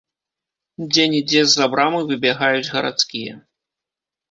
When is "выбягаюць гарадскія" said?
2.09-3.33